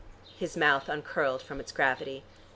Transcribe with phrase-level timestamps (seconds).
[0.35, 2.23] His mouth uncurled from its gravity.